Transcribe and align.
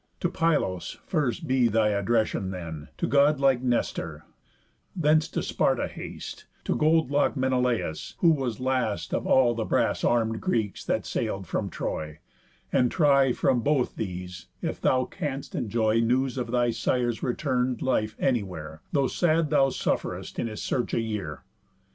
To 0.21 0.29
Pylos 0.29 0.97
first 1.05 1.45
be 1.47 1.67
thy 1.67 1.89
addression 1.89 2.49
then, 2.49 2.87
To 2.97 3.05
god 3.05 3.39
like 3.39 3.61
Nestor; 3.61 4.25
thence 4.95 5.27
to 5.27 5.43
Sparta 5.43 5.87
haste, 5.87 6.47
To 6.63 6.75
gold 6.75 7.11
lock'd 7.11 7.37
Menelaus, 7.37 8.15
who 8.17 8.31
was 8.31 8.59
last 8.59 9.13
Of 9.13 9.27
all 9.27 9.53
the 9.53 9.63
brass 9.63 10.03
arm'd 10.03 10.41
Greeks 10.41 10.83
that 10.85 11.05
sail'd 11.05 11.45
from 11.45 11.69
Troy; 11.69 12.17
And 12.73 12.89
try 12.89 13.31
from 13.31 13.59
both 13.61 13.95
these, 13.95 14.47
if 14.59 14.81
thou 14.81 15.05
canst 15.05 15.53
enjoy 15.53 15.99
News 15.99 16.35
of 16.39 16.49
thy 16.49 16.71
sire's 16.71 17.21
return'd 17.21 17.83
life 17.83 18.15
anywhere, 18.19 18.81
Though 18.91 19.05
sad 19.05 19.51
thou 19.51 19.69
suffer'st 19.69 20.39
in 20.39 20.47
his 20.47 20.63
search 20.63 20.95
a 20.95 20.99
year. 20.99 21.43